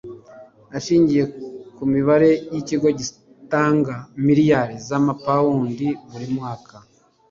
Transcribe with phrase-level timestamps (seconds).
[0.77, 1.23] ashingiye
[1.75, 3.93] ku mibare yikigo gitanga
[4.27, 6.75] miliyari zamapawundi buri mwaka